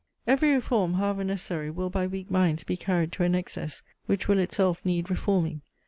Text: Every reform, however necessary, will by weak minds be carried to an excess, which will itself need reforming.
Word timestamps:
Every 0.25 0.55
reform, 0.55 0.95
however 0.95 1.23
necessary, 1.23 1.69
will 1.69 1.91
by 1.91 2.07
weak 2.07 2.31
minds 2.31 2.63
be 2.63 2.75
carried 2.75 3.11
to 3.11 3.23
an 3.23 3.35
excess, 3.35 3.83
which 4.07 4.27
will 4.27 4.39
itself 4.39 4.83
need 4.83 5.11
reforming. 5.11 5.61